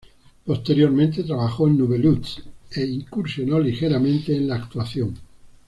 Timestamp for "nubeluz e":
1.77-2.83